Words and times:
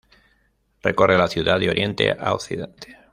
Recorre 0.81 1.15
la 1.15 1.27
ciudad 1.27 1.59
de 1.59 1.69
Oriente 1.69 2.13
a 2.19 2.33
Occidente. 2.33 2.97